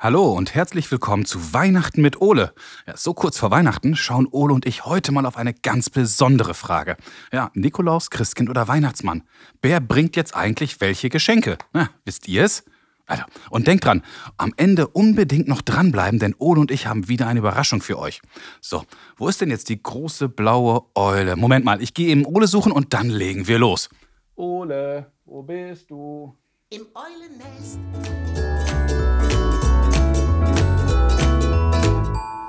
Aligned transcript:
Hallo 0.00 0.30
und 0.30 0.54
herzlich 0.54 0.88
willkommen 0.92 1.24
zu 1.24 1.52
Weihnachten 1.52 2.02
mit 2.02 2.20
Ole. 2.20 2.54
Ja, 2.86 2.96
so 2.96 3.14
kurz 3.14 3.36
vor 3.36 3.50
Weihnachten 3.50 3.96
schauen 3.96 4.28
Ole 4.30 4.54
und 4.54 4.64
ich 4.64 4.84
heute 4.84 5.10
mal 5.10 5.26
auf 5.26 5.36
eine 5.36 5.52
ganz 5.52 5.90
besondere 5.90 6.54
Frage. 6.54 6.96
Ja, 7.32 7.50
Nikolaus, 7.54 8.08
Christkind 8.08 8.48
oder 8.48 8.68
Weihnachtsmann? 8.68 9.24
Wer 9.60 9.80
bringt 9.80 10.14
jetzt 10.14 10.36
eigentlich 10.36 10.80
welche 10.80 11.08
Geschenke? 11.08 11.58
Na, 11.72 11.90
wisst 12.04 12.28
ihr 12.28 12.44
es? 12.44 12.64
Alter, 13.06 13.26
und 13.50 13.66
denkt 13.66 13.86
dran, 13.86 14.04
am 14.36 14.54
Ende 14.56 14.86
unbedingt 14.86 15.48
noch 15.48 15.62
dranbleiben, 15.62 16.20
denn 16.20 16.36
Ole 16.38 16.60
und 16.60 16.70
ich 16.70 16.86
haben 16.86 17.08
wieder 17.08 17.26
eine 17.26 17.40
Überraschung 17.40 17.80
für 17.80 17.98
euch. 17.98 18.20
So, 18.60 18.84
wo 19.16 19.26
ist 19.26 19.40
denn 19.40 19.50
jetzt 19.50 19.68
die 19.68 19.82
große 19.82 20.28
blaue 20.28 20.84
Eule? 20.94 21.34
Moment 21.34 21.64
mal, 21.64 21.82
ich 21.82 21.92
gehe 21.92 22.06
eben 22.10 22.24
Ole 22.24 22.46
suchen 22.46 22.70
und 22.70 22.94
dann 22.94 23.10
legen 23.10 23.48
wir 23.48 23.58
los. 23.58 23.88
Ole, 24.36 25.10
wo 25.24 25.42
bist 25.42 25.90
du? 25.90 26.36
Im 26.70 26.86
Eulennest. 26.94 27.80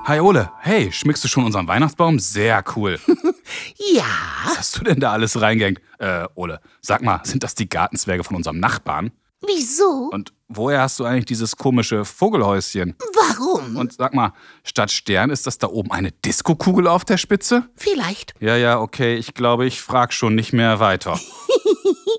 Hi 0.04 0.18
Ole, 0.18 0.50
hey, 0.60 0.90
schmückst 0.90 1.22
du 1.22 1.28
schon 1.28 1.44
unseren 1.44 1.68
Weihnachtsbaum? 1.68 2.18
Sehr 2.18 2.64
cool. 2.74 2.98
ja. 3.94 4.04
Was 4.44 4.58
hast 4.58 4.78
du 4.78 4.84
denn 4.84 4.98
da 4.98 5.12
alles 5.12 5.40
reingehängt? 5.40 5.80
Äh, 5.98 6.26
Ole, 6.34 6.60
sag 6.80 7.02
mal, 7.02 7.20
sind 7.24 7.42
das 7.42 7.54
die 7.54 7.68
Gartenzwerge 7.68 8.24
von 8.24 8.34
unserem 8.34 8.58
Nachbarn? 8.58 9.12
Wieso? 9.46 10.10
Und 10.12 10.32
woher 10.48 10.82
hast 10.82 11.00
du 11.00 11.04
eigentlich 11.04 11.24
dieses 11.24 11.56
komische 11.56 12.04
Vogelhäuschen? 12.04 12.94
Warum? 13.14 13.76
Und 13.76 13.94
sag 13.94 14.12
mal, 14.14 14.32
statt 14.64 14.90
Stern 14.90 15.30
ist 15.30 15.46
das 15.46 15.58
da 15.58 15.68
oben 15.68 15.90
eine 15.90 16.12
Diskokugel 16.12 16.86
auf 16.86 17.04
der 17.04 17.16
Spitze? 17.16 17.64
Vielleicht. 17.76 18.34
Ja, 18.40 18.56
ja, 18.56 18.78
okay, 18.80 19.16
ich 19.16 19.34
glaube, 19.34 19.66
ich 19.66 19.80
frag 19.80 20.12
schon 20.12 20.34
nicht 20.34 20.52
mehr 20.52 20.80
weiter. 20.80 21.18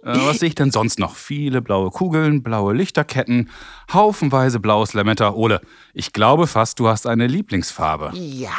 Äh, 0.03 0.17
was 0.25 0.39
sehe 0.39 0.49
ich 0.49 0.55
denn 0.55 0.71
sonst 0.71 0.97
noch? 0.97 1.15
Viele 1.15 1.61
blaue 1.61 1.91
Kugeln, 1.91 2.41
blaue 2.41 2.73
Lichterketten, 2.73 3.51
haufenweise 3.93 4.59
blaues 4.59 4.93
Lametta. 4.93 5.33
Ole, 5.33 5.61
ich 5.93 6.11
glaube 6.11 6.47
fast, 6.47 6.79
du 6.79 6.87
hast 6.87 7.05
eine 7.05 7.27
Lieblingsfarbe. 7.27 8.11
Ja? 8.15 8.49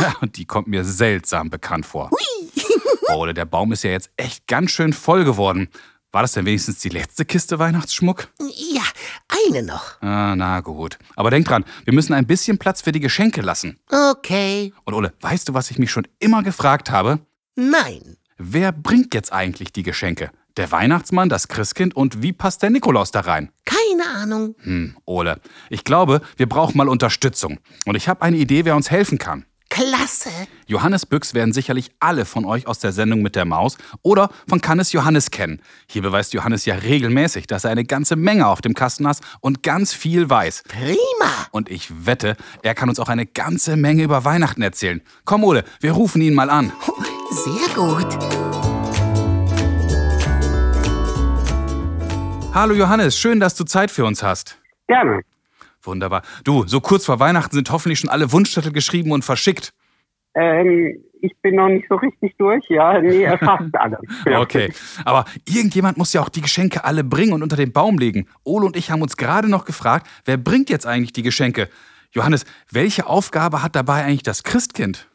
Ja, 0.00 0.16
und 0.20 0.36
die 0.36 0.46
kommt 0.46 0.66
mir 0.66 0.84
seltsam 0.84 1.48
bekannt 1.48 1.86
vor. 1.86 2.10
Hui. 2.10 2.50
Ole, 3.16 3.34
der 3.34 3.44
Baum 3.44 3.70
ist 3.70 3.84
ja 3.84 3.90
jetzt 3.90 4.10
echt 4.16 4.48
ganz 4.48 4.72
schön 4.72 4.92
voll 4.92 5.24
geworden. 5.24 5.68
War 6.12 6.22
das 6.22 6.32
denn 6.32 6.44
wenigstens 6.44 6.80
die 6.80 6.88
letzte 6.88 7.24
Kiste 7.24 7.60
Weihnachtsschmuck? 7.60 8.28
Ja, 8.40 8.82
eine 9.46 9.62
noch. 9.62 10.02
Ah, 10.02 10.34
na 10.34 10.60
gut. 10.60 10.98
Aber 11.14 11.30
denk 11.30 11.46
dran, 11.46 11.64
wir 11.84 11.94
müssen 11.94 12.14
ein 12.14 12.26
bisschen 12.26 12.58
Platz 12.58 12.82
für 12.82 12.90
die 12.90 12.98
Geschenke 12.98 13.42
lassen. 13.42 13.78
Okay. 13.88 14.72
Und 14.84 14.94
Ole, 14.94 15.12
weißt 15.20 15.48
du, 15.48 15.54
was 15.54 15.70
ich 15.70 15.78
mich 15.78 15.92
schon 15.92 16.08
immer 16.18 16.42
gefragt 16.42 16.90
habe? 16.90 17.20
Nein. 17.54 18.16
Wer 18.38 18.72
bringt 18.72 19.14
jetzt 19.14 19.32
eigentlich 19.32 19.72
die 19.72 19.84
Geschenke? 19.84 20.32
Der 20.56 20.72
Weihnachtsmann, 20.72 21.28
das 21.28 21.46
Christkind 21.46 21.94
und 21.94 22.22
wie 22.22 22.32
passt 22.32 22.62
der 22.62 22.70
Nikolaus 22.70 23.12
da 23.12 23.20
rein? 23.20 23.52
Keine 23.64 24.08
Ahnung. 24.16 24.56
Hm, 24.62 24.96
Ole, 25.04 25.40
ich 25.68 25.84
glaube, 25.84 26.22
wir 26.36 26.48
brauchen 26.48 26.76
mal 26.76 26.88
Unterstützung. 26.88 27.60
Und 27.86 27.94
ich 27.94 28.08
habe 28.08 28.22
eine 28.22 28.36
Idee, 28.36 28.64
wer 28.64 28.74
uns 28.74 28.90
helfen 28.90 29.18
kann. 29.18 29.44
Klasse. 29.70 30.30
Johannes 30.66 31.06
Büchs 31.06 31.32
werden 31.32 31.54
sicherlich 31.54 31.90
alle 32.00 32.26
von 32.26 32.44
euch 32.44 32.66
aus 32.66 32.80
der 32.80 32.92
Sendung 32.92 33.22
mit 33.22 33.36
der 33.36 33.46
Maus 33.46 33.78
oder 34.02 34.28
von 34.46 34.60
Kannes 34.60 34.92
Johannes 34.92 35.30
kennen. 35.30 35.62
Hier 35.88 36.02
beweist 36.02 36.34
Johannes 36.34 36.66
ja 36.66 36.74
regelmäßig, 36.74 37.46
dass 37.46 37.64
er 37.64 37.70
eine 37.70 37.84
ganze 37.84 38.16
Menge 38.16 38.46
auf 38.46 38.60
dem 38.60 38.74
Kasten 38.74 39.08
hat 39.08 39.20
und 39.40 39.62
ganz 39.62 39.94
viel 39.94 40.28
weiß. 40.28 40.64
Prima. 40.68 41.30
Und 41.52 41.70
ich 41.70 42.04
wette, 42.04 42.36
er 42.62 42.74
kann 42.74 42.90
uns 42.90 42.98
auch 43.00 43.08
eine 43.08 43.24
ganze 43.24 43.76
Menge 43.76 44.02
über 44.02 44.24
Weihnachten 44.24 44.60
erzählen. 44.60 45.00
Komm, 45.24 45.44
Ole, 45.44 45.64
wir 45.80 45.92
rufen 45.92 46.20
ihn 46.20 46.34
mal 46.34 46.50
an. 46.50 46.72
Sehr 47.30 47.74
gut. 47.74 48.18
Hallo 52.52 52.74
Johannes, 52.74 53.16
schön, 53.16 53.38
dass 53.38 53.54
du 53.54 53.62
Zeit 53.64 53.92
für 53.92 54.04
uns 54.04 54.24
hast. 54.24 54.58
Gerne. 54.88 55.20
Wunderbar. 55.82 56.22
Du, 56.44 56.66
so 56.66 56.80
kurz 56.80 57.06
vor 57.06 57.20
Weihnachten 57.20 57.54
sind 57.54 57.70
hoffentlich 57.70 57.98
schon 57.98 58.10
alle 58.10 58.32
Wunschzettel 58.32 58.72
geschrieben 58.72 59.12
und 59.12 59.24
verschickt. 59.24 59.72
Ähm, 60.34 61.02
ich 61.20 61.32
bin 61.42 61.56
noch 61.56 61.68
nicht 61.68 61.86
so 61.88 61.96
richtig 61.96 62.36
durch, 62.38 62.64
ja. 62.68 63.00
Nee, 63.00 63.26
fast 63.38 63.74
alle. 63.74 63.98
Ja. 64.26 64.40
Okay. 64.40 64.72
Aber 65.04 65.24
irgendjemand 65.46 65.98
muss 65.98 66.12
ja 66.12 66.20
auch 66.22 66.28
die 66.28 66.40
Geschenke 66.40 66.84
alle 66.84 67.04
bringen 67.04 67.32
und 67.32 67.42
unter 67.42 67.56
den 67.56 67.72
Baum 67.72 67.98
legen. 67.98 68.28
Ole 68.44 68.66
und 68.66 68.76
ich 68.76 68.90
haben 68.90 69.02
uns 69.02 69.16
gerade 69.16 69.50
noch 69.50 69.64
gefragt, 69.64 70.06
wer 70.24 70.36
bringt 70.36 70.70
jetzt 70.70 70.86
eigentlich 70.86 71.12
die 71.12 71.22
Geschenke? 71.22 71.68
Johannes, 72.12 72.44
welche 72.70 73.06
Aufgabe 73.06 73.62
hat 73.62 73.76
dabei 73.76 74.04
eigentlich 74.04 74.22
das 74.22 74.42
Christkind? 74.42 75.08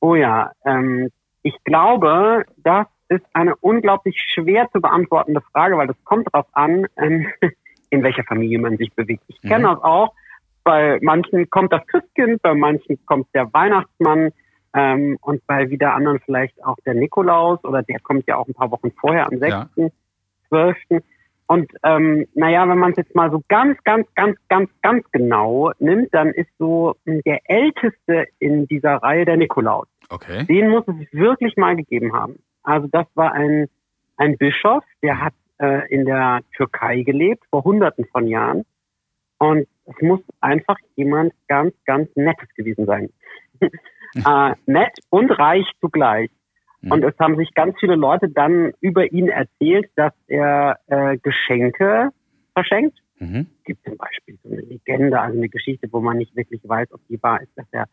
Oh 0.00 0.14
ja, 0.14 0.50
ähm, 0.64 1.10
ich 1.42 1.54
glaube, 1.64 2.44
das 2.58 2.86
ist 3.08 3.24
eine 3.32 3.56
unglaublich 3.56 4.16
schwer 4.28 4.68
zu 4.72 4.80
beantwortende 4.80 5.40
Frage, 5.52 5.76
weil 5.76 5.88
das 5.88 5.96
kommt 6.04 6.28
darauf 6.32 6.46
an, 6.52 6.86
ähm, 6.96 7.26
in 7.90 8.02
welcher 8.02 8.24
Familie 8.24 8.58
man 8.58 8.76
sich 8.76 8.92
bewegt. 8.94 9.24
Ich 9.28 9.40
kenne 9.42 9.68
mhm. 9.68 9.74
das 9.74 9.82
auch. 9.82 10.14
Bei 10.64 10.98
manchen 11.02 11.48
kommt 11.50 11.72
das 11.72 11.86
Christkind, 11.86 12.42
bei 12.42 12.54
manchen 12.54 13.04
kommt 13.06 13.26
der 13.34 13.52
Weihnachtsmann 13.52 14.30
ähm, 14.74 15.18
und 15.20 15.46
bei 15.46 15.70
wieder 15.70 15.94
anderen 15.94 16.20
vielleicht 16.20 16.62
auch 16.64 16.76
der 16.86 16.94
Nikolaus 16.94 17.62
oder 17.64 17.82
der 17.82 17.98
kommt 18.00 18.26
ja 18.26 18.36
auch 18.36 18.46
ein 18.46 18.54
paar 18.54 18.70
Wochen 18.70 18.92
vorher 18.92 19.26
am 19.26 19.38
6., 19.38 19.50
ja. 19.50 19.88
12. 20.48 20.76
Und 21.46 21.72
ähm, 21.82 22.28
naja, 22.34 22.68
wenn 22.68 22.78
man 22.78 22.92
es 22.92 22.98
jetzt 22.98 23.14
mal 23.16 23.30
so 23.30 23.42
ganz, 23.48 23.76
ganz, 23.82 24.06
ganz, 24.14 24.38
ganz, 24.48 24.70
ganz 24.82 25.04
genau 25.10 25.72
nimmt, 25.80 26.14
dann 26.14 26.28
ist 26.28 26.50
so 26.58 26.94
der 27.06 27.40
Älteste 27.44 28.26
in 28.38 28.68
dieser 28.68 28.96
Reihe 28.96 29.24
der 29.24 29.36
Nikolaus. 29.36 29.88
Okay. 30.10 30.44
Den 30.44 30.68
muss 30.68 30.84
es 30.86 31.12
wirklich 31.12 31.56
mal 31.56 31.74
gegeben 31.74 32.12
haben. 32.12 32.38
Also 32.62 32.86
das 32.92 33.06
war 33.14 33.32
ein, 33.32 33.68
ein 34.16 34.36
Bischof, 34.36 34.84
der 35.02 35.20
hat 35.20 35.32
äh, 35.60 35.88
in 35.92 36.04
der 36.06 36.40
Türkei 36.56 37.02
gelebt, 37.02 37.44
vor 37.50 37.64
hunderten 37.64 38.06
von 38.06 38.26
Jahren. 38.26 38.64
Und 39.38 39.68
es 39.86 40.00
muss 40.00 40.20
einfach 40.40 40.76
jemand 40.96 41.32
ganz, 41.48 41.74
ganz 41.86 42.08
Nettes 42.14 42.48
gewesen 42.54 42.86
sein. 42.86 43.10
äh, 43.60 44.54
nett 44.66 44.98
und 45.10 45.30
reich 45.30 45.66
zugleich. 45.80 46.30
Mhm. 46.80 46.92
Und 46.92 47.04
es 47.04 47.18
haben 47.18 47.36
sich 47.36 47.54
ganz 47.54 47.76
viele 47.78 47.94
Leute 47.94 48.28
dann 48.28 48.72
über 48.80 49.10
ihn 49.12 49.28
erzählt, 49.28 49.90
dass 49.96 50.12
er 50.26 50.78
äh, 50.86 51.18
Geschenke 51.18 52.10
verschenkt. 52.54 52.98
Mhm. 53.18 53.46
Es 53.58 53.64
gibt 53.64 53.84
zum 53.84 53.96
Beispiel 53.96 54.38
so 54.42 54.50
eine 54.50 54.62
Legende, 54.62 55.20
also 55.20 55.36
eine 55.36 55.48
Geschichte, 55.48 55.88
wo 55.92 56.00
man 56.00 56.16
nicht 56.18 56.34
wirklich 56.36 56.62
weiß, 56.64 56.92
ob 56.92 57.00
die 57.08 57.22
wahr 57.22 57.42
ist, 57.42 57.52
dass 57.56 57.66
er 57.70 57.86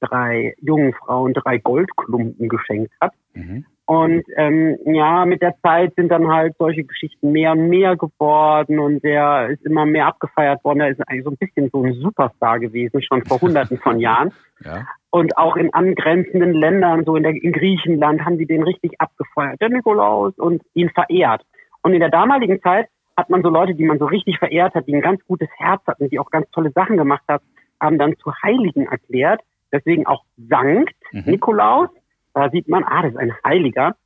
drei 0.00 0.54
jungen 0.60 0.92
Frauen 0.94 1.34
drei 1.34 1.58
Goldklumpen 1.58 2.48
geschenkt 2.48 2.92
hat. 3.00 3.12
Mhm. 3.34 3.64
Und 3.88 4.24
ähm, 4.36 4.76
ja, 4.84 5.24
mit 5.24 5.42
der 5.42 5.54
Zeit 5.62 5.94
sind 5.94 6.08
dann 6.08 6.26
halt 6.26 6.56
solche 6.58 6.82
Geschichten 6.82 7.30
mehr 7.30 7.52
und 7.52 7.68
mehr 7.68 7.96
geworden 7.96 8.80
und 8.80 9.04
der 9.04 9.50
ist 9.50 9.64
immer 9.64 9.86
mehr 9.86 10.08
abgefeiert 10.08 10.64
worden. 10.64 10.80
Er 10.80 10.88
ist 10.88 11.00
eigentlich 11.08 11.22
so 11.22 11.30
ein 11.30 11.36
bisschen 11.36 11.70
so 11.72 11.84
ein 11.84 11.94
Superstar 11.94 12.58
gewesen, 12.58 13.00
schon 13.00 13.24
vor 13.24 13.40
hunderten 13.40 13.78
von 13.78 13.98
Jahren. 13.98 14.32
Ja. 14.64 14.86
Und 15.10 15.36
auch 15.36 15.56
in 15.56 15.74
angrenzenden 15.74 16.54
Ländern, 16.54 17.04
so 17.04 17.14
in, 17.14 17.24
der, 17.24 17.32
in 17.32 17.52
Griechenland, 17.52 18.24
haben 18.24 18.38
die 18.38 18.46
den 18.46 18.62
richtig 18.62 18.98
abgefeiert, 18.98 19.60
der 19.60 19.68
Nikolaus, 19.68 20.32
und 20.38 20.62
ihn 20.72 20.88
verehrt. 20.88 21.42
Und 21.82 21.92
in 21.92 22.00
der 22.00 22.08
damaligen 22.08 22.62
Zeit 22.62 22.88
hat 23.18 23.28
man 23.28 23.42
so 23.42 23.50
Leute, 23.50 23.74
die 23.74 23.84
man 23.84 23.98
so 23.98 24.06
richtig 24.06 24.38
verehrt 24.38 24.74
hat, 24.74 24.86
die 24.86 24.94
ein 24.94 25.02
ganz 25.02 25.22
gutes 25.26 25.48
Herz 25.58 25.82
hatten, 25.86 26.08
die 26.08 26.18
auch 26.18 26.30
ganz 26.30 26.50
tolle 26.52 26.70
Sachen 26.70 26.96
gemacht 26.96 27.22
haben, 27.28 27.44
haben 27.80 27.98
dann 27.98 28.16
zu 28.16 28.32
Heiligen 28.42 28.86
erklärt. 28.86 29.42
Deswegen 29.76 30.06
auch 30.06 30.24
Sankt 30.36 30.94
mhm. 31.12 31.24
Nikolaus 31.26 31.90
da 32.36 32.50
sieht 32.50 32.68
man, 32.68 32.84
ah, 32.84 33.00
das 33.00 33.12
ist 33.12 33.18
ein 33.18 33.32
Heiliger. 33.46 33.96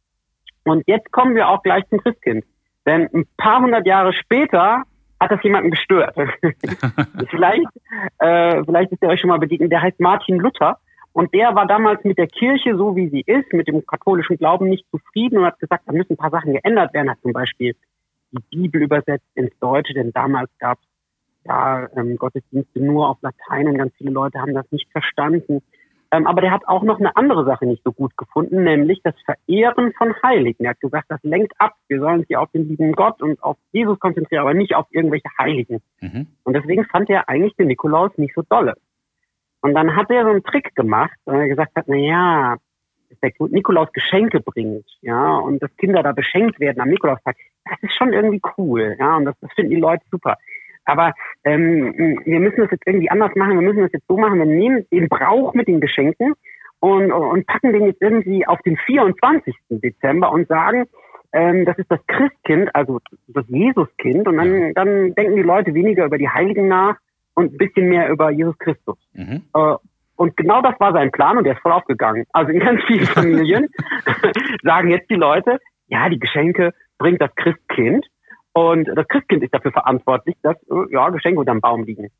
Und 0.63 0.87
jetzt 0.87 1.11
kommen 1.11 1.35
wir 1.35 1.49
auch 1.49 1.65
gleich 1.65 1.85
zum 1.89 1.99
Christkind. 1.99 2.45
Denn 2.87 3.09
ein 3.13 3.27
paar 3.37 3.61
hundert 3.61 3.85
Jahre 3.87 4.13
später 4.13 4.85
hat 5.19 5.33
das 5.33 5.43
jemanden 5.43 5.73
gestört. 5.73 6.15
vielleicht, 7.29 7.67
äh, 8.19 8.63
vielleicht 8.65 8.93
ist 8.93 9.03
der 9.03 9.09
euch 9.09 9.21
schon 9.21 9.31
mal 9.31 9.41
begegnet. 9.41 9.73
Der 9.73 9.83
heißt 9.83 9.99
Martin 9.99 10.37
Luther. 10.37 10.79
Und 11.13 11.35
der 11.35 11.57
war 11.57 11.67
damals 11.67 12.05
mit 12.05 12.19
der 12.19 12.29
Kirche, 12.29 12.77
so 12.77 12.95
wie 12.95 13.09
sie 13.09 13.23
ist, 13.23 13.53
mit 13.53 13.67
dem 13.67 13.85
katholischen 13.85 14.37
Glauben 14.37 14.69
nicht 14.69 14.87
zufrieden 14.93 15.39
und 15.39 15.47
hat 15.47 15.59
gesagt, 15.59 15.83
da 15.87 15.93
müssen 15.93 16.13
ein 16.13 16.17
paar 16.17 16.31
Sachen 16.31 16.53
geändert 16.53 16.95
werden. 16.95 17.11
Hat 17.11 17.21
zum 17.23 17.33
Beispiel 17.33 17.75
die 18.31 18.43
Bibel 18.49 18.81
übersetzt 18.81 19.27
ins 19.35 19.59
Deutsche, 19.59 19.93
denn 19.93 20.13
damals 20.13 20.51
gab 20.61 20.79
es 20.79 20.87
ja 21.45 21.89
ähm, 21.97 22.17
Gottesdienste 22.17 22.81
nur 22.81 23.09
auf 23.09 23.19
Latein 23.23 23.69
und 23.69 23.79
ganz 23.79 23.95
viele 23.97 24.11
Leute 24.11 24.41
haben 24.41 24.55
das 24.55 24.71
nicht 24.71 24.91
verstanden. 24.91 25.63
Ähm, 26.13 26.27
aber 26.27 26.41
der 26.41 26.51
hat 26.51 26.67
auch 26.67 26.83
noch 26.83 26.99
eine 26.99 27.17
andere 27.17 27.45
Sache 27.45 27.67
nicht 27.67 27.85
so 27.85 27.93
gut 27.93 28.17
gefunden, 28.17 28.65
nämlich 28.65 29.01
das 29.05 29.15
Verehren 29.25 29.93
von 29.93 30.15
Heiligen. 30.23 30.65
Er 30.65 30.71
hat 30.71 30.81
gesagt, 30.81 31.07
das 31.09 31.23
lenkt 31.23 31.53
ab. 31.59 31.75
Wir 31.87 32.01
sollen 32.01 32.21
uns 32.21 32.37
auf 32.37 32.51
den 32.51 32.69
lieben 32.69 32.93
Gott 32.93 33.23
und 33.23 33.41
auf 33.43 33.57
Jesus 33.71 33.99
konzentrieren, 34.01 34.43
aber 34.43 34.55
nicht 34.55 34.75
auf 34.75 34.87
irgendwelche 34.91 35.29
Heiligen. 35.39 35.81
Mhm. 36.01 36.27
Und 36.43 36.55
deswegen 36.55 36.85
fand 36.87 37.11
er 37.11 37.29
eigentlich 37.29 37.55
den 37.57 37.69
Nikolaus 37.69 38.11
nicht 38.17 38.35
so 38.35 38.43
dolle. 38.43 38.75
Und 39.63 39.75
dann 39.75 39.95
hat 39.95 40.11
er 40.11 40.25
so 40.25 40.31
einen 40.31 40.43
Trick 40.43 40.75
gemacht, 40.75 41.17
weil 41.27 41.43
er 41.43 41.49
gesagt 41.49 41.77
hat, 41.77 41.85
na 41.87 41.97
ja, 41.97 42.57
der 43.23 43.33
Nikolaus 43.39 43.93
Geschenke 43.93 44.41
bringt, 44.41 44.87
ja, 45.03 45.37
und 45.37 45.63
dass 45.63 45.77
Kinder 45.77 46.03
da 46.03 46.13
beschenkt 46.13 46.61
werden 46.61 46.81
am 46.81 46.89
Nikolaustag, 46.89 47.37
das 47.65 47.79
ist 47.83 47.95
schon 47.95 48.13
irgendwie 48.13 48.41
cool, 48.57 48.97
ja, 48.99 49.17
und 49.17 49.27
das, 49.27 49.35
das 49.41 49.53
finden 49.53 49.73
die 49.73 49.81
Leute 49.81 50.05
super. 50.11 50.37
Aber 50.91 51.13
ähm, 51.45 52.19
wir 52.25 52.41
müssen 52.41 52.61
das 52.61 52.71
jetzt 52.71 52.87
irgendwie 52.87 53.11
anders 53.11 53.35
machen. 53.37 53.61
Wir 53.61 53.67
müssen 53.67 53.83
das 53.83 53.93
jetzt 53.93 54.07
so 54.09 54.17
machen. 54.17 54.39
Wir 54.39 54.47
nehmen 54.47 54.87
den 54.91 55.09
Brauch 55.09 55.55
mit 55.55 55.69
den 55.69 55.81
Geschenken 55.81 56.35
und, 56.81 57.13
und 57.13 57.47
packen 57.47 57.73
den 57.73 57.87
jetzt 57.87 58.03
irgendwie 58.03 58.47
auf 58.47 58.61
den 58.63 58.77
24. 58.77 59.55
Dezember 59.69 60.33
und 60.33 60.49
sagen, 60.49 60.87
ähm, 61.33 61.65
das 61.65 61.79
ist 61.79 61.91
das 61.91 62.01
Christkind, 62.07 62.75
also 62.75 63.01
das 63.29 63.45
Jesuskind. 63.49 64.27
Und 64.27 64.37
dann, 64.37 64.75
dann 64.75 65.15
denken 65.15 65.37
die 65.37 65.43
Leute 65.43 65.75
weniger 65.75 66.07
über 66.07 66.19
die 66.19 66.29
Heiligen 66.29 66.69
nach 66.69 66.97
und 67.35 67.55
ein 67.55 67.57
bisschen 67.57 67.89
mehr 67.89 68.09
über 68.11 68.31
Jesus 68.31 68.59
Christus. 68.59 68.99
Mhm. 69.13 69.43
Äh, 69.55 69.77
und 70.17 70.37
genau 70.37 70.61
das 70.61 70.79
war 70.81 70.93
sein 70.93 71.13
Plan 71.13 71.39
und 71.39 71.45
der 71.45 71.55
ist 71.55 71.63
voll 71.63 71.73
aufgegangen. 71.73 72.27
Also 72.33 72.53
in 72.53 72.61
ganz 72.61 72.83
vielen 72.87 73.07
Familien 73.07 73.69
sagen 74.63 74.91
jetzt 74.91 75.09
die 75.09 75.15
Leute, 75.15 75.59
ja, 75.87 76.09
die 76.09 76.19
Geschenke 76.19 76.73
bringt 76.99 77.23
das 77.23 77.35
Christkind 77.37 78.07
und 78.53 78.89
das 78.95 79.07
Christkind 79.09 79.43
ist 79.43 79.55
dafür 79.55 79.73
verantwortlich, 79.73 80.37
dass 80.43 80.57
äh, 80.71 80.93
ja, 80.93 81.09
Geschenke 81.11 81.41
unterm 81.41 81.61
Baum 81.61 81.85
liegen. 81.85 82.11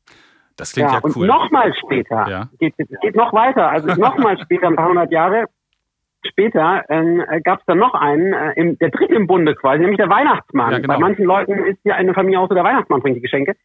Das 0.57 0.73
klingt 0.73 0.91
ja, 0.91 0.99
und 0.99 1.15
cool. 1.15 1.27
nochmal 1.27 1.73
später, 1.73 2.27
Ja. 2.29 2.49
geht, 2.59 2.73
es 2.77 2.87
geht 3.01 3.15
noch 3.15 3.33
weiter, 3.33 3.69
also 3.69 3.87
nochmal 3.99 4.37
später, 4.39 4.67
ein 4.67 4.75
paar 4.75 4.89
hundert 4.89 5.11
Jahre 5.11 5.45
später, 6.23 6.83
ähm, 6.89 7.23
gab 7.43 7.59
es 7.59 7.65
dann 7.65 7.79
noch 7.79 7.93
einen, 7.95 8.33
äh, 8.33 8.53
im, 8.55 8.77
der 8.77 8.89
dritte 8.89 9.15
im 9.15 9.27
Bunde 9.27 9.55
quasi, 9.55 9.79
nämlich 9.79 9.97
der 9.97 10.09
Weihnachtsmann. 10.09 10.71
Ja, 10.71 10.79
genau. 10.79 10.93
Bei 10.93 10.99
manchen 10.99 11.25
Leuten 11.25 11.53
ist 11.65 11.79
ja 11.83 11.95
eine 11.95 12.13
Familie 12.13 12.39
auch 12.39 12.47
so, 12.47 12.53
der 12.53 12.63
Weihnachtsmann 12.63 13.01
bringt 13.01 13.17
die 13.17 13.21
Geschenke. 13.21 13.55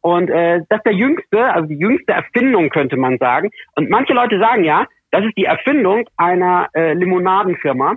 Und 0.00 0.30
äh, 0.30 0.62
das 0.68 0.78
ist 0.78 0.86
der 0.86 0.94
jüngste, 0.94 1.44
also 1.52 1.68
die 1.68 1.78
jüngste 1.78 2.12
Erfindung, 2.12 2.70
könnte 2.70 2.96
man 2.96 3.18
sagen. 3.18 3.50
Und 3.76 3.88
manche 3.88 4.12
Leute 4.12 4.38
sagen 4.40 4.64
ja, 4.64 4.86
das 5.12 5.24
ist 5.24 5.36
die 5.36 5.44
Erfindung 5.44 6.08
einer 6.16 6.68
äh, 6.74 6.94
Limonadenfirma. 6.94 7.96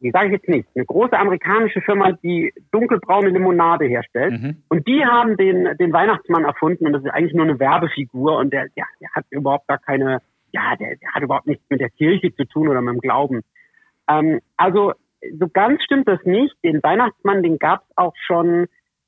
Die 0.00 0.10
sage 0.10 0.26
ich 0.26 0.32
jetzt 0.32 0.48
nicht. 0.48 0.68
Eine 0.74 0.84
große 0.84 1.18
amerikanische 1.18 1.80
Firma, 1.80 2.12
die 2.12 2.52
dunkelbraune 2.70 3.30
Limonade 3.30 3.86
herstellt. 3.86 4.40
Mhm. 4.40 4.62
Und 4.68 4.86
die 4.86 5.04
haben 5.04 5.36
den, 5.36 5.76
den 5.78 5.92
Weihnachtsmann 5.92 6.44
erfunden 6.44 6.86
und 6.86 6.92
das 6.92 7.02
ist 7.04 7.10
eigentlich 7.10 7.34
nur 7.34 7.44
eine 7.44 7.58
Werbefigur 7.58 8.38
und 8.38 8.52
der, 8.52 8.68
ja, 8.76 8.84
der 9.00 9.10
hat 9.10 9.24
überhaupt 9.30 9.66
gar 9.66 9.78
keine, 9.78 10.22
ja, 10.52 10.76
der, 10.76 10.96
der 10.96 11.14
hat 11.14 11.22
überhaupt 11.22 11.46
nichts 11.46 11.64
mit 11.68 11.80
der 11.80 11.90
Kirche 11.90 12.34
zu 12.34 12.44
tun 12.44 12.68
oder 12.68 12.80
mit 12.80 12.94
dem 12.94 13.00
Glauben. 13.00 13.42
Ähm, 14.08 14.40
also 14.56 14.92
so 15.38 15.48
ganz 15.48 15.82
stimmt 15.82 16.06
das 16.08 16.22
nicht. 16.24 16.54
Den 16.62 16.82
Weihnachtsmann, 16.82 17.42
den 17.42 17.58
gab 17.58 17.82
es 17.82 17.96
auch 17.96 18.14
schon, 18.16 18.66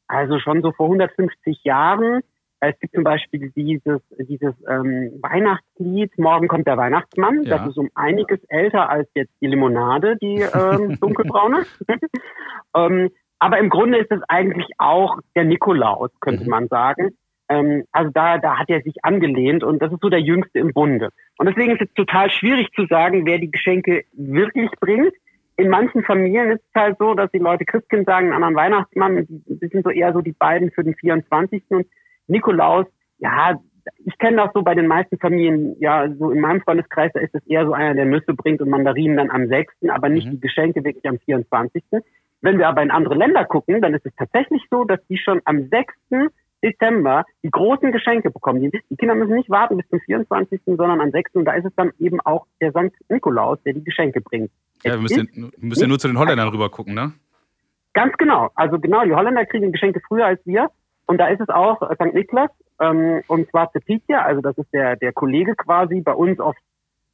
also 0.09 0.39
schon 0.41 0.63
so 0.63 0.73
vor 0.73 0.87
150 0.87 1.63
Jahren. 1.63 2.23
Es 2.61 2.79
gibt 2.79 2.95
zum 2.95 3.05
Beispiel 3.05 3.51
dieses, 3.57 4.01
dieses 4.19 4.55
ähm, 4.69 5.19
Weihnachtslied 5.23 6.19
Morgen 6.19 6.47
kommt 6.47 6.67
der 6.67 6.77
Weihnachtsmann. 6.77 7.43
Ja. 7.45 7.59
Das 7.59 7.69
ist 7.69 7.79
um 7.79 7.89
einiges 7.95 8.39
älter 8.49 8.91
als 8.91 9.09
jetzt 9.15 9.33
die 9.41 9.47
Limonade, 9.47 10.17
die 10.21 10.43
ähm, 10.55 10.99
dunkelbraune. 11.01 11.65
ähm, 12.77 13.11
aber 13.39 13.59
im 13.59 13.71
Grunde 13.71 13.99
ist 13.99 14.13
es 14.13 14.21
eigentlich 14.29 14.67
auch 14.77 15.19
der 15.35 15.45
Nikolaus, 15.45 16.11
könnte 16.21 16.45
Mhm. 16.45 16.51
man 16.51 16.69
sagen. 16.69 17.17
Ähm, 17.49 17.85
also 17.93 18.11
da, 18.13 18.37
da 18.37 18.59
hat 18.59 18.69
er 18.69 18.83
sich 18.83 19.03
angelehnt 19.03 19.65
und 19.65 19.81
das 19.81 19.91
ist 19.93 20.03
so 20.03 20.11
der 20.11 20.21
Jüngste 20.21 20.59
im 20.59 20.75
Bunde. 20.75 21.09
Und 21.39 21.49
deswegen 21.49 21.73
ist 21.73 21.81
es 21.81 21.93
total 21.95 22.31
schwierig 22.31 22.71
zu 22.77 22.85
sagen, 22.87 23.25
wer 23.25 23.39
die 23.39 23.51
Geschenke 23.51 24.05
wirklich 24.13 24.71
bringt. 24.81 25.15
In 25.57 25.69
manchen 25.69 26.05
Familien 26.05 26.51
ist 26.53 26.63
es 26.73 26.81
halt 26.81 26.99
so, 26.99 27.15
dass 27.15 27.31
die 27.33 27.39
Leute 27.39 27.65
Christkind 27.65 28.07
sagen, 28.07 28.27
einen 28.27 28.43
anderen 28.43 28.55
Weihnachtsmann. 28.55 29.27
Das 29.47 29.71
sind 29.71 29.83
so 29.83 29.91
eher 29.91 30.13
so 30.13 30.21
die 30.21 30.33
beiden 30.33 30.71
für 30.71 30.85
den 30.85 30.95
24. 30.95 31.63
Und 31.71 31.87
Nikolaus, 32.31 32.87
ja, 33.19 33.61
ich 34.05 34.17
kenne 34.19 34.39
das 34.39 34.51
so 34.55 34.63
bei 34.63 34.75
den 34.75 34.87
meisten 34.87 35.19
Familien, 35.19 35.77
ja, 35.81 36.09
so 36.19 36.31
in 36.31 36.41
meinem 36.41 36.61
Freundeskreis, 36.61 37.13
da 37.13 37.21
ist 37.21 37.35
es 37.35 37.47
eher 37.47 37.67
so 37.67 37.73
einer, 37.73 37.95
der 37.95 38.07
Nüsse 38.07 38.35
bringt 38.35 38.61
und 38.61 38.71
Mandarinen 38.71 39.17
dann 39.17 39.31
am 39.31 39.49
6., 39.49 39.75
aber 39.89 40.09
nicht 40.09 40.27
Mhm. 40.27 40.33
die 40.33 40.41
Geschenke 40.41 40.85
wirklich 40.85 41.07
am 41.09 41.19
24. 41.19 41.83
Wenn 42.43 42.59
wir 42.59 42.69
aber 42.69 42.83
in 42.83 42.91
andere 42.91 43.15
Länder 43.15 43.45
gucken, 43.45 43.83
dann 43.83 43.95
ist 43.95 44.07
es 44.07 44.15
tatsächlich 44.17 44.63
so, 44.71 44.85
dass 44.85 45.01
die 45.09 45.19
schon 45.19 45.41
am 45.45 45.69
6. 45.69 46.31
Dezember 46.63 47.25
die 47.43 47.51
großen 47.51 47.91
Geschenke 47.91 48.31
bekommen. 48.31 48.61
Die, 48.61 48.71
die 48.71 48.97
Kinder 48.97 49.15
müssen 49.15 49.35
nicht 49.35 49.51
warten 49.51 49.77
bis 49.77 49.89
zum 49.89 50.01
24., 50.01 50.61
sondern 50.67 51.01
am 51.01 51.11
6. 51.11 51.35
Und 51.35 51.47
da 51.47 51.53
ist 51.53 51.65
es 51.65 51.75
dann 51.75 51.91
eben 51.99 52.21
auch 52.21 52.47
der 52.61 52.73
Sankt 52.73 52.97
Nikolaus, 53.09 53.63
der 53.65 53.73
die 53.73 53.85
Geschenke 53.85 54.21
bringt. 54.21 54.51
Ja, 54.85 54.93
wir 54.93 55.01
müssen, 55.01 55.53
müssen 55.59 55.83
ja 55.83 55.89
nur 55.89 55.99
zu 55.99 56.09
den 56.09 56.19
Holländern 56.19 56.49
rüber 56.49 56.69
gucken, 56.71 56.95
ne? 56.95 57.13
Ganz 57.93 58.17
genau. 58.19 58.51
Also 58.55 58.79
genau, 58.79 59.05
die 59.05 59.15
Holländer 59.15 59.45
kriegen 59.47 59.73
Geschenke 59.73 60.01
früher 60.07 60.27
als 60.27 60.41
wir. 60.47 60.71
Und 61.11 61.19
da 61.19 61.27
ist 61.27 61.41
es 61.41 61.49
auch 61.49 61.83
äh, 61.83 61.97
St. 61.97 62.15
Niklas, 62.15 62.53
ähm, 62.81 63.23
und 63.27 63.51
zwar 63.51 63.73
Zetitja, 63.73 64.23
also 64.23 64.41
das 64.41 64.57
ist 64.57 64.73
der, 64.73 64.95
der 64.95 65.13
Kollege 65.13 65.57
quasi 65.57 66.03
bei 66.03 66.13
uns 66.13 66.39
auf 66.39 66.55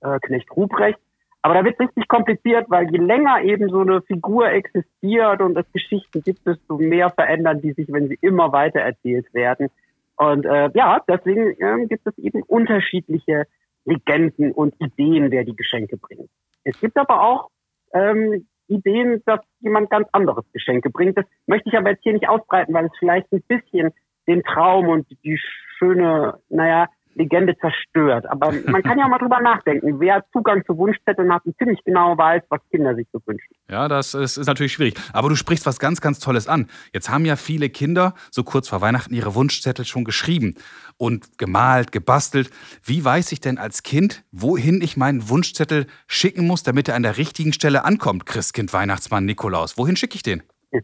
äh, 0.02 0.19
Knecht 0.20 0.54
Ruprecht. 0.54 0.98
Aber 1.40 1.54
da 1.54 1.64
wird 1.64 1.81
richtig 1.81 2.06
kompliziert, 2.06 2.66
weil 2.69 2.90
je 2.90 2.98
länger 2.98 3.40
eben 3.40 3.70
so 3.70 3.81
eine 3.81 4.02
Figur 4.02 4.50
existiert 4.50 5.40
und 5.40 5.56
es 5.56 5.64
Geschichten 5.72 6.20
gibt, 6.22 6.46
desto 6.46 6.76
mehr 6.76 7.08
verändern 7.08 7.62
die 7.62 7.72
sich, 7.72 7.90
wenn 7.90 8.08
sie 8.08 8.19
immer 8.20 8.52
weiter 8.52 8.81
erzählt 8.81 9.32
werden. 9.32 9.70
Und 10.16 10.44
äh, 10.44 10.69
ja, 10.75 11.00
deswegen 11.08 11.56
ähm, 11.58 11.88
gibt 11.88 12.06
es 12.06 12.19
eben 12.19 12.43
unterschiedliche 12.43 13.44
Legenden 13.87 14.52
und 14.52 14.75
Ideen, 14.78 15.31
wer 15.31 15.44
die 15.44 15.56
Geschenke 15.56 15.96
bringt. 15.96 16.28
Es 16.64 16.78
gibt 16.82 16.98
aber 16.98 17.22
auch 17.22 17.48
ähm, 17.94 18.46
Ideen, 18.69 19.23
dass 19.27 19.41
jemand 19.61 19.91
ganz 19.91 20.09
anderes 20.13 20.45
Geschenke 20.53 20.91
bringt. 20.91 21.17
Das 21.17 21.27
möchte 21.47 21.69
ich 21.69 21.77
aber 21.77 21.91
jetzt 21.91 22.03
hier 22.03 22.13
nicht 22.13 22.29
ausbreiten, 22.29 22.75
weil 22.75 22.87
es 22.87 22.99
vielleicht 22.99 23.33
ein 23.33 23.43
bisschen 23.43 23.93
den 24.27 24.43
Traum 24.43 24.89
und 24.89 25.07
die 25.25 25.39
schöne, 25.79 26.39
naja, 26.49 26.89
Legende 27.17 27.57
zerstört. 27.59 28.27
Aber 28.27 28.53
man 28.67 28.83
kann 28.83 28.99
ja 28.99 29.09
mal 29.09 29.19
drüber 29.19 29.41
nachdenken. 29.41 29.99
Wer 30.01 30.25
Zugang 30.33 30.65
zu 30.67 30.77
Wunschzetteln 30.77 31.33
hat 31.33 31.45
und 31.45 31.57
ziemlich 31.59 31.83
genau 31.85 32.17
weiß, 32.17 32.43
was 32.49 32.61
Kinder 32.71 32.95
sich 32.95 33.07
so 33.13 33.21
wünschen. 33.27 33.55
Ja, 33.69 33.89
das 33.89 34.15
ist, 34.15 34.37
ist 34.37 34.47
natürlich 34.47 34.73
schwierig. 34.73 34.95
Aber 35.13 35.29
du 35.29 35.35
sprichst 35.35 35.67
was 35.67 35.81
ganz, 35.81 36.01
ganz 36.01 36.21
Tolles 36.21 36.47
an. 36.47 36.69
Jetzt 36.93 37.11
haben 37.11 37.25
ja 37.25 37.37
viele 37.37 37.69
Kinder 37.69 38.15
so 38.31 38.45
kurz 38.45 38.69
vor 38.69 38.81
Weihnachten 38.81 39.15
ihre 39.15 39.35
Wunschzettel 39.35 39.85
schon 39.85 40.05
geschrieben 40.05 40.55
und 40.99 41.39
gemalt, 41.39 41.93
gebastelt. 41.93 42.51
Wie 42.85 43.05
weiß 43.05 43.33
ich 43.33 43.41
denn 43.41 43.59
als 43.59 43.83
Kind, 43.83 44.25
wohin 44.31 44.81
ich 44.83 44.97
meinen 44.97 45.29
Wunschzettel 45.29 45.87
schicken 46.07 46.47
muss, 46.47 46.63
damit 46.63 46.89
er 46.89 46.95
an 46.95 47.03
der 47.03 47.17
richtigen 47.17 47.53
Stelle 47.53 47.85
ankommt? 47.85 48.27
Christkind, 48.27 48.73
Weihnachtsmann, 48.73 49.25
Nikolaus. 49.25 49.79
Wohin 49.79 49.97
schicke 49.97 50.17
ich 50.17 50.23
den? 50.23 50.43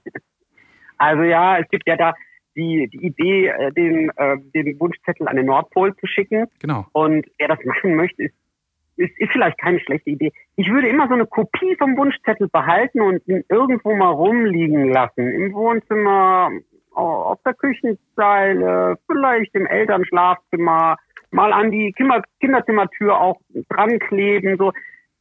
Also 0.99 1.25
ja, 1.25 1.59
es 1.59 1.69
gibt 1.69 1.89
ja 1.89 1.97
da 1.97 2.15
die, 2.57 2.89
die 2.89 3.07
Idee, 3.07 3.47
äh, 3.49 3.73
den, 3.73 4.11
äh, 4.17 4.37
den 4.55 4.79
Wunschzettel 4.81 5.29
an 5.29 5.37
den 5.37 5.47
Nordpol 5.47 5.95
zu 5.97 6.07
schicken. 6.07 6.47
Genau. 6.61 6.87
Und 6.93 7.27
wer 7.39 7.49
das 7.49 7.59
machen 7.65 7.95
möchte, 7.97 8.25
ist, 8.25 8.35
ist, 8.97 9.19
ist 9.19 9.33
vielleicht 9.33 9.59
keine 9.59 9.81
schlechte 9.81 10.11
Idee. 10.11 10.33
Ich 10.57 10.69
würde 10.71 10.89
immer 10.89 11.09
so 11.09 11.15
eine 11.15 11.27
Kopie 11.27 11.77
vom 11.77 11.97
Wunschzettel 11.97 12.49
behalten 12.49 13.01
und 13.01 13.27
ihn 13.27 13.43
irgendwo 13.49 13.95
mal 13.97 14.11
rumliegen 14.11 14.89
lassen. 14.93 15.29
Im 15.29 15.53
Wohnzimmer, 15.55 16.51
au- 16.95 17.23
auf 17.33 17.39
der 17.45 17.55
Küchenzeile, 17.55 18.99
vielleicht 19.07 19.55
im 19.55 19.67
Elternschlafzimmer, 19.67 20.97
mal 21.31 21.53
an 21.53 21.71
die 21.71 21.93
Kinder 21.93 22.23
Kinderzimmertür 22.41 23.19
auch 23.19 23.41
dran 23.71 23.99
kleben, 23.99 24.59
so 24.59 24.73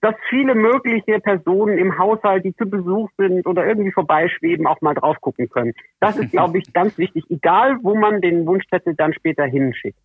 dass 0.02 0.16
viele 0.30 0.56
mögliche 0.56 1.20
Personen 1.20 1.78
im 1.78 1.98
Haushalt, 1.98 2.44
die 2.44 2.56
zu 2.56 2.66
Besuch 2.66 3.10
sind 3.18 3.46
oder 3.46 3.66
irgendwie 3.66 3.92
vorbeischweben, 3.92 4.66
auch 4.66 4.82
mal 4.82 4.96
drauf 4.96 5.22
gucken 5.22 5.50
können. 5.50 5.74
Das 6.00 6.18
ist, 6.18 6.32
glaube 6.32 6.58
ich, 6.58 6.74
ganz 6.74 6.98
wichtig, 6.98 7.24
egal 7.30 7.78
wo 7.84 7.96
man 7.96 8.20
den 8.20 8.46
Wunschzettel 8.46 8.96
dann 8.96 9.14
später 9.14 9.46
hinschickt. 9.46 9.98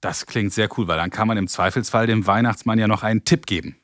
Das 0.00 0.26
klingt 0.26 0.52
sehr 0.52 0.68
cool, 0.76 0.86
weil 0.86 0.96
dann 0.96 1.10
kann 1.10 1.26
man 1.26 1.36
im 1.36 1.48
Zweifelsfall 1.48 2.06
dem 2.06 2.26
Weihnachtsmann 2.26 2.78
ja 2.78 2.86
noch 2.86 3.02
einen 3.02 3.24
Tipp 3.24 3.46
geben. 3.46 3.76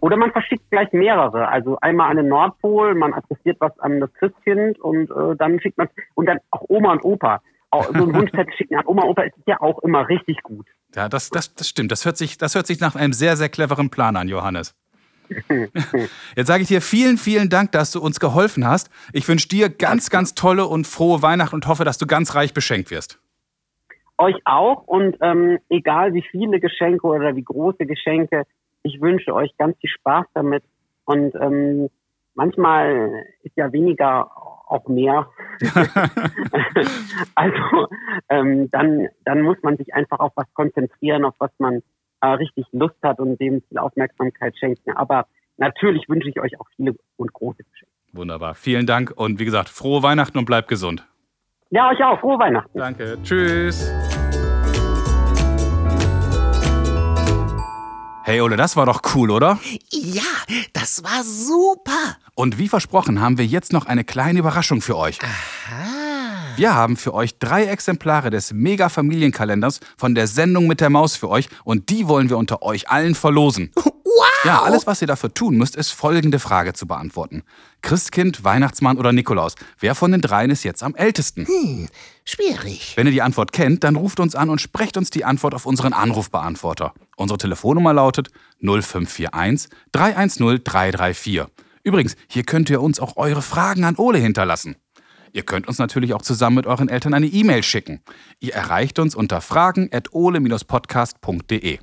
Oder 0.00 0.16
man 0.16 0.32
verschickt 0.32 0.68
gleich 0.70 0.92
mehrere. 0.92 1.48
Also 1.48 1.78
einmal 1.80 2.10
an 2.10 2.16
den 2.16 2.28
Nordpol, 2.28 2.94
man 2.94 3.12
adressiert 3.12 3.58
was 3.60 3.78
an 3.78 4.00
das 4.00 4.12
Christkind 4.14 4.80
und 4.80 5.10
äh, 5.10 5.36
dann 5.36 5.60
schickt 5.60 5.78
man 5.78 5.88
und 6.14 6.26
dann 6.26 6.38
auch 6.50 6.64
Oma 6.68 6.92
und 6.92 7.04
Opa. 7.04 7.40
Auch 7.70 7.84
so 7.84 7.92
einen 7.92 8.14
Wunschzettel 8.14 8.52
schicken 8.54 8.76
an 8.76 8.86
Oma 8.86 9.02
und 9.02 9.10
Opa 9.10 9.22
ist 9.22 9.36
ja 9.46 9.60
auch 9.60 9.78
immer 9.80 10.08
richtig 10.08 10.42
gut. 10.42 10.66
Ja, 10.94 11.08
das, 11.08 11.30
das, 11.30 11.54
das 11.54 11.68
stimmt. 11.68 11.90
Das 11.92 12.04
hört, 12.04 12.16
sich, 12.16 12.38
das 12.38 12.54
hört 12.54 12.66
sich 12.66 12.80
nach 12.80 12.94
einem 12.94 13.12
sehr, 13.12 13.36
sehr 13.36 13.48
cleveren 13.48 13.90
Plan 13.90 14.16
an, 14.16 14.28
Johannes. 14.28 14.74
Jetzt 16.36 16.46
sage 16.46 16.62
ich 16.62 16.68
dir 16.68 16.82
vielen, 16.82 17.16
vielen 17.16 17.48
Dank, 17.48 17.72
dass 17.72 17.92
du 17.92 18.00
uns 18.00 18.20
geholfen 18.20 18.66
hast. 18.66 18.90
Ich 19.12 19.28
wünsche 19.28 19.48
dir 19.48 19.68
ganz, 19.70 20.10
ganz 20.10 20.34
tolle 20.34 20.66
und 20.66 20.86
frohe 20.86 21.22
Weihnachten 21.22 21.54
und 21.54 21.66
hoffe, 21.66 21.84
dass 21.84 21.98
du 21.98 22.06
ganz 22.06 22.34
reich 22.34 22.52
beschenkt 22.52 22.90
wirst. 22.90 23.18
Euch 24.18 24.36
auch 24.44 24.82
und 24.86 25.16
ähm, 25.20 25.58
egal 25.68 26.12
wie 26.14 26.22
viele 26.22 26.60
Geschenke 26.60 27.06
oder 27.06 27.34
wie 27.34 27.42
große 27.42 27.86
Geschenke, 27.86 28.44
ich 28.82 29.00
wünsche 29.00 29.34
euch 29.34 29.56
ganz 29.56 29.76
viel 29.80 29.90
Spaß 29.90 30.26
damit 30.34 30.62
und 31.04 31.34
ähm, 31.34 31.88
manchmal 32.34 33.24
ist 33.42 33.56
ja 33.56 33.72
weniger 33.72 34.30
auch 34.68 34.86
mehr. 34.88 35.28
also 37.34 37.88
ähm, 38.28 38.70
dann, 38.70 39.08
dann 39.24 39.42
muss 39.42 39.56
man 39.62 39.76
sich 39.76 39.94
einfach 39.94 40.18
auf 40.20 40.32
was 40.34 40.52
konzentrieren, 40.54 41.24
auf 41.24 41.34
was 41.38 41.50
man 41.58 41.82
äh, 42.20 42.26
richtig 42.28 42.66
Lust 42.72 42.96
hat 43.02 43.18
und 43.20 43.40
dem 43.40 43.62
viel 43.68 43.78
Aufmerksamkeit 43.78 44.56
schenken. 44.58 44.92
Aber 44.92 45.26
natürlich 45.56 46.08
wünsche 46.08 46.28
ich 46.28 46.40
euch 46.40 46.58
auch 46.60 46.66
viele 46.76 46.94
und 47.16 47.32
große 47.32 47.64
Geschenke. 47.64 47.92
Wunderbar. 48.12 48.54
Vielen 48.54 48.86
Dank 48.86 49.12
und 49.14 49.38
wie 49.38 49.44
gesagt, 49.44 49.68
frohe 49.68 50.02
Weihnachten 50.02 50.38
und 50.38 50.44
bleib 50.44 50.68
gesund. 50.68 51.06
Ja, 51.70 51.88
euch 51.90 52.04
auch. 52.04 52.20
Frohe 52.20 52.38
Weihnachten. 52.38 52.78
Danke. 52.78 53.16
Tschüss. 53.22 53.90
Hey 58.24 58.40
Ole, 58.40 58.56
das 58.56 58.76
war 58.76 58.86
doch 58.86 59.00
cool, 59.14 59.30
oder? 59.30 59.58
Ja, 60.04 60.22
das 60.72 61.04
war 61.04 61.22
super. 61.22 62.16
Und 62.34 62.58
wie 62.58 62.68
versprochen 62.68 63.20
haben 63.20 63.38
wir 63.38 63.46
jetzt 63.46 63.72
noch 63.72 63.86
eine 63.86 64.02
kleine 64.02 64.40
Überraschung 64.40 64.80
für 64.82 64.96
euch. 64.96 65.20
Ah. 65.22 66.56
Wir 66.56 66.74
haben 66.74 66.96
für 66.96 67.14
euch 67.14 67.38
drei 67.38 67.66
Exemplare 67.66 68.30
des 68.30 68.52
Mega-Familienkalenders 68.52 69.78
von 69.96 70.16
der 70.16 70.26
Sendung 70.26 70.66
mit 70.66 70.80
der 70.80 70.90
Maus 70.90 71.14
für 71.14 71.28
euch 71.28 71.48
und 71.62 71.88
die 71.88 72.08
wollen 72.08 72.30
wir 72.30 72.36
unter 72.36 72.62
euch 72.62 72.90
allen 72.90 73.14
verlosen. 73.14 73.70
Ja, 74.44 74.62
alles, 74.62 74.88
was 74.88 75.00
ihr 75.00 75.06
dafür 75.06 75.32
tun 75.32 75.56
müsst, 75.56 75.76
ist 75.76 75.90
folgende 75.92 76.40
Frage 76.40 76.72
zu 76.72 76.86
beantworten. 76.86 77.44
Christkind, 77.80 78.42
Weihnachtsmann 78.42 78.98
oder 78.98 79.12
Nikolaus? 79.12 79.54
Wer 79.78 79.94
von 79.94 80.10
den 80.10 80.20
dreien 80.20 80.50
ist 80.50 80.64
jetzt 80.64 80.82
am 80.82 80.96
ältesten? 80.96 81.46
Hm, 81.46 81.88
schwierig. 82.24 82.94
Wenn 82.96 83.06
ihr 83.06 83.12
die 83.12 83.22
Antwort 83.22 83.52
kennt, 83.52 83.84
dann 83.84 83.94
ruft 83.94 84.18
uns 84.18 84.34
an 84.34 84.50
und 84.50 84.60
sprecht 84.60 84.96
uns 84.96 85.10
die 85.10 85.24
Antwort 85.24 85.54
auf 85.54 85.64
unseren 85.64 85.92
Anrufbeantworter. 85.92 86.92
Unsere 87.16 87.38
Telefonnummer 87.38 87.92
lautet 87.92 88.30
0541 88.60 89.70
310 89.92 90.64
334. 90.64 91.44
Übrigens, 91.84 92.16
hier 92.26 92.42
könnt 92.42 92.68
ihr 92.68 92.82
uns 92.82 92.98
auch 92.98 93.16
eure 93.16 93.42
Fragen 93.42 93.84
an 93.84 93.96
Ole 93.96 94.18
hinterlassen. 94.18 94.76
Ihr 95.32 95.42
könnt 95.42 95.66
uns 95.66 95.78
natürlich 95.78 96.14
auch 96.14 96.22
zusammen 96.22 96.54
mit 96.56 96.66
euren 96.66 96.88
Eltern 96.88 97.12
eine 97.14 97.26
E-Mail 97.26 97.62
schicken. 97.62 98.00
Ihr 98.40 98.54
erreicht 98.54 98.98
uns 98.98 99.14
unter 99.14 99.40
fragen.ole-podcast.de. 99.40 101.78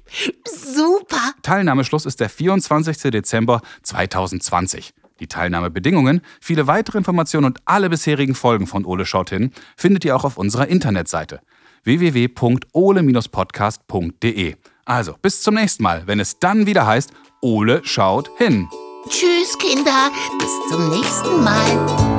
Super. 0.46 1.32
Teilnahmeschluss 1.42 2.06
ist 2.06 2.20
der 2.20 2.30
24. 2.30 3.12
Dezember 3.12 3.62
2020. 3.84 4.94
Die 5.20 5.28
Teilnahmebedingungen, 5.28 6.22
viele 6.40 6.68
weitere 6.68 7.00
Informationen 7.00 7.46
und 7.46 7.58
alle 7.66 7.90
bisherigen 7.90 8.36
Folgen 8.36 8.68
von 8.68 8.86
Ole 8.86 9.06
schaut 9.06 9.32
hin 9.32 9.52
findet 9.76 10.06
ihr 10.06 10.16
auch 10.16 10.24
auf 10.24 10.38
unserer 10.38 10.68
Internetseite 10.68 11.42
www.ole-podcast.de. 11.84 14.56
Also, 14.86 15.16
bis 15.22 15.42
zum 15.42 15.56
nächsten 15.56 15.84
Mal, 15.84 16.04
wenn 16.08 16.20
es 16.20 16.40
dann 16.40 16.66
wieder 16.66 16.86
heißt, 16.86 17.12
Ole 17.42 17.82
schaut 17.84 18.30
hin. 18.38 18.68
Tschüss, 19.08 19.58
Kinder. 19.58 20.12
Bis 20.40 20.52
zum 20.70 20.90
nächsten 20.90 21.42
Mal. 21.44 22.19